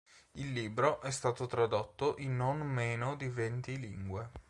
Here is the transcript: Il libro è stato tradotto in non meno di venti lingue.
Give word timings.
Il 0.31 0.51
libro 0.51 0.99
è 1.01 1.11
stato 1.11 1.45
tradotto 1.45 2.15
in 2.17 2.35
non 2.35 2.61
meno 2.61 3.15
di 3.15 3.27
venti 3.27 3.79
lingue. 3.79 4.31